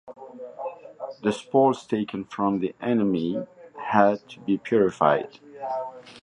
[1.21, 3.45] The spoils taken from the enemy
[3.91, 5.39] had to be purified.